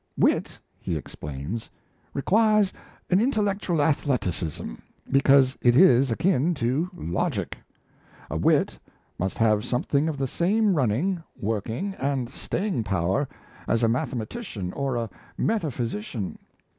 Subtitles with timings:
[0.17, 1.69] "Wit," he explains,
[2.15, 2.73] "requires
[3.11, 4.73] an intellectual athleticism,
[5.11, 7.55] because it is akin to logic.
[8.27, 8.79] A wit
[9.19, 13.29] must have something of the same running, working, and staying power
[13.67, 16.39] as a mathematician or a metaphysician.